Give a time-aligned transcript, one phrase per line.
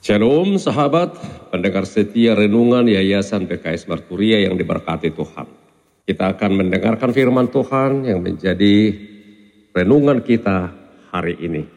[0.00, 1.12] Shalom sahabat,
[1.52, 5.44] pendengar setia renungan Yayasan PKS Marturia yang diberkati Tuhan.
[6.08, 8.96] Kita akan mendengarkan firman Tuhan yang menjadi
[9.76, 10.72] renungan kita
[11.12, 11.68] hari ini.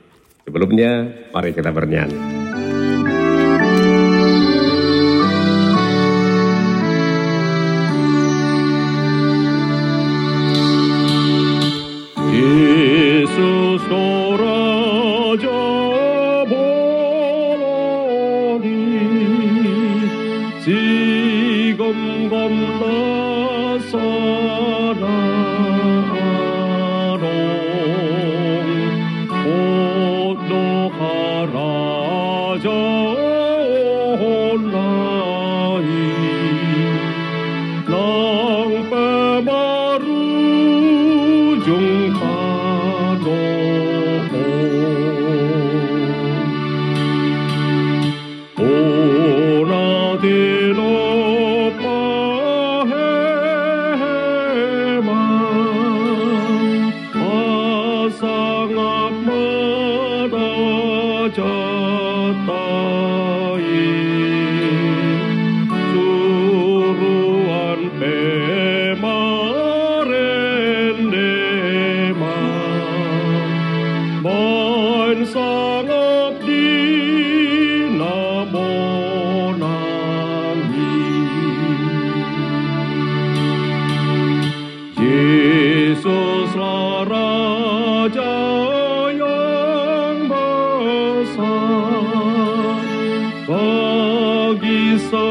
[0.48, 2.43] Sebelumnya, mari kita bernyanyi.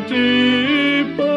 [0.00, 1.35] Kita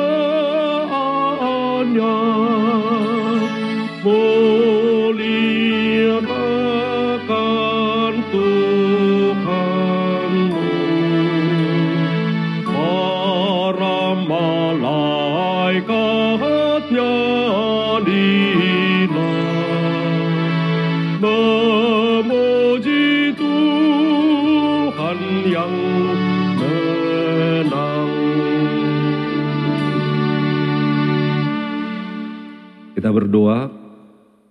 [33.40, 33.72] berdoa,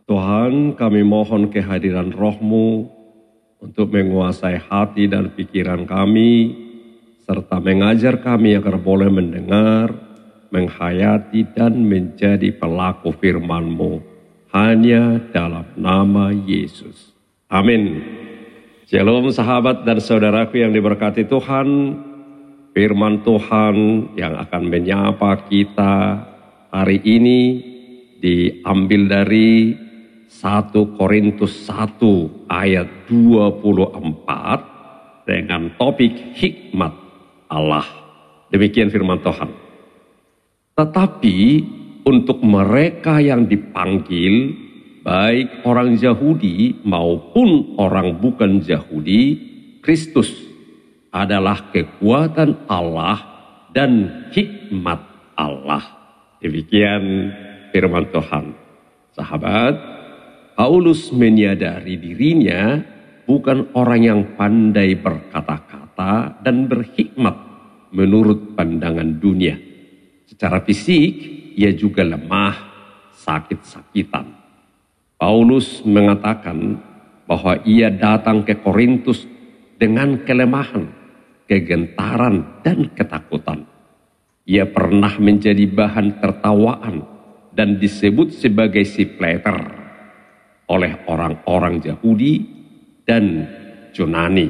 [0.09, 2.89] Tuhan kami mohon kehadiran rohmu
[3.61, 6.57] untuk menguasai hati dan pikiran kami,
[7.29, 9.93] serta mengajar kami agar boleh mendengar,
[10.49, 14.01] menghayati dan menjadi pelaku firman-Mu.
[14.49, 17.13] Hanya dalam nama Yesus.
[17.53, 18.01] Amin.
[18.89, 21.69] Shalom sahabat dan saudaraku yang diberkati Tuhan.
[22.73, 23.77] Firman Tuhan
[24.17, 26.25] yang akan menyapa kita
[26.73, 27.68] hari ini
[28.19, 29.73] diambil dari
[30.29, 36.93] 1 Korintus 1 ayat 24 dengan topik hikmat
[37.49, 37.87] Allah.
[38.53, 39.49] Demikian firman Tuhan.
[40.77, 41.39] Tetapi
[42.05, 44.53] untuk mereka yang dipanggil,
[45.05, 49.49] baik orang Yahudi maupun orang bukan Yahudi,
[49.81, 50.33] Kristus
[51.13, 53.17] adalah kekuatan Allah
[53.73, 55.01] dan hikmat
[55.37, 55.83] Allah.
[56.39, 57.33] Demikian
[57.73, 58.55] firman Tuhan.
[59.13, 59.75] Sahabat,
[60.59, 62.83] Paulus menyadari dirinya
[63.27, 67.37] bukan orang yang pandai berkata-kata dan berhikmat
[67.95, 69.59] menurut pandangan dunia.
[70.29, 71.15] Secara fisik,
[71.57, 72.57] ia juga lemah,
[73.17, 74.27] sakit-sakitan.
[75.19, 76.79] Paulus mengatakan
[77.27, 79.27] bahwa ia datang ke Korintus
[79.77, 80.89] dengan kelemahan,
[81.45, 83.67] kegentaran, dan ketakutan.
[84.49, 87.18] Ia pernah menjadi bahan tertawaan
[87.59, 89.59] dan disebut sebagai si pleter
[90.71, 92.35] oleh orang-orang Yahudi
[93.03, 93.51] dan
[93.91, 94.47] Yunani.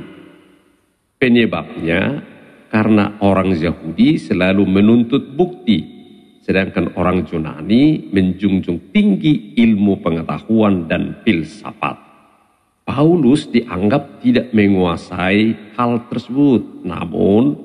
[1.16, 2.20] Penyebabnya
[2.68, 5.80] karena orang Yahudi selalu menuntut bukti,
[6.44, 11.96] sedangkan orang Yunani menjunjung tinggi ilmu pengetahuan dan filsafat.
[12.84, 17.56] Paulus dianggap tidak menguasai hal tersebut, namun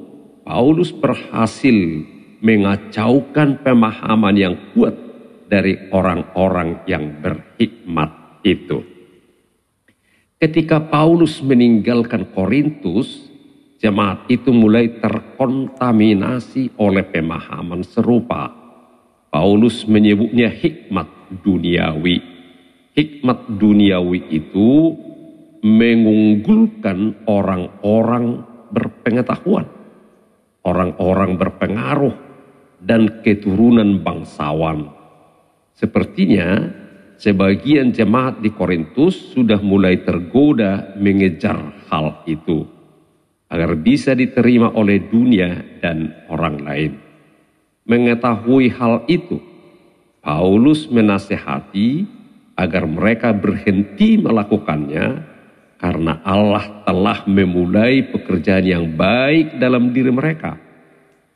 [0.47, 1.75] Paulus berhasil
[2.39, 5.03] mengacaukan pemahaman yang kuat
[5.53, 8.81] dari orang-orang yang berhikmat itu.
[10.41, 13.29] Ketika Paulus meninggalkan Korintus,
[13.77, 18.49] jemaat itu mulai terkontaminasi oleh pemahaman serupa.
[19.29, 22.17] Paulus menyebutnya hikmat duniawi.
[22.97, 24.97] Hikmat duniawi itu
[25.61, 28.41] mengunggulkan orang-orang
[28.73, 29.69] berpengetahuan,
[30.65, 32.15] orang-orang berpengaruh,
[32.81, 35.02] dan keturunan bangsawan.
[35.73, 36.69] Sepertinya
[37.17, 42.65] sebagian jemaat di Korintus sudah mulai tergoda mengejar hal itu
[43.53, 46.91] agar bisa diterima oleh dunia dan orang lain.
[47.85, 49.37] Mengetahui hal itu,
[50.23, 52.07] Paulus menasehati
[52.57, 55.05] agar mereka berhenti melakukannya
[55.77, 60.55] karena Allah telah memulai pekerjaan yang baik dalam diri mereka.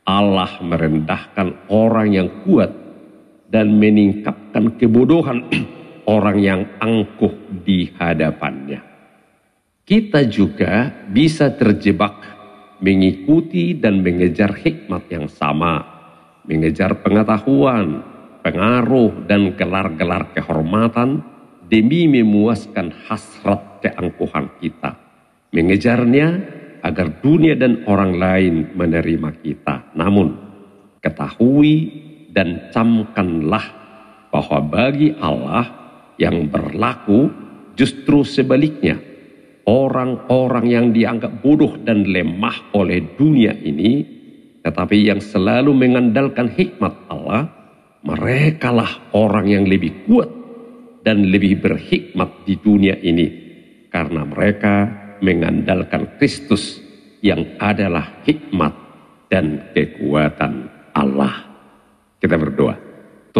[0.08, 2.72] Allah merendahkan orang yang kuat
[3.48, 5.48] dan meningkatkan kebodohan
[6.14, 7.32] orang yang angkuh
[7.64, 8.84] di hadapannya.
[9.88, 12.20] Kita juga bisa terjebak
[12.84, 15.80] mengikuti dan mengejar hikmat yang sama,
[16.44, 18.04] mengejar pengetahuan,
[18.44, 21.24] pengaruh, dan gelar-gelar kehormatan
[21.72, 24.96] demi memuaskan hasrat keangkuhan kita.
[25.56, 26.28] Mengejarnya
[26.84, 29.96] agar dunia dan orang lain menerima kita.
[29.96, 30.36] Namun,
[31.00, 32.07] ketahui
[32.38, 33.66] dan camkanlah
[34.30, 35.66] bahwa bagi Allah
[36.22, 37.34] yang berlaku
[37.74, 39.02] justru sebaliknya.
[39.66, 44.00] Orang-orang yang dianggap bodoh dan lemah oleh dunia ini,
[44.62, 47.50] tetapi yang selalu mengandalkan hikmat Allah,
[48.06, 50.30] merekalah orang yang lebih kuat
[51.04, 53.26] dan lebih berhikmat di dunia ini
[53.92, 54.88] karena mereka
[55.20, 56.80] mengandalkan Kristus
[57.20, 58.72] yang adalah hikmat
[59.28, 61.47] dan kekuatan Allah.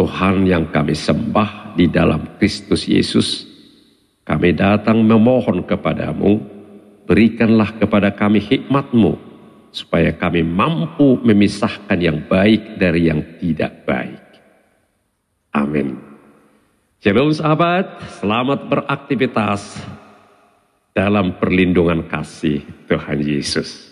[0.09, 3.45] Tuhan yang kami sembah di dalam Kristus Yesus,
[4.25, 6.41] kami datang memohon kepadamu,
[7.05, 9.13] berikanlah kepada kami hikmatmu,
[9.69, 14.25] supaya kami mampu memisahkan yang baik dari yang tidak baik.
[15.53, 16.01] Amin.
[17.05, 19.77] Shalom sahabat, selamat beraktivitas
[20.89, 23.88] dalam perlindungan kasih Tuhan Yesus.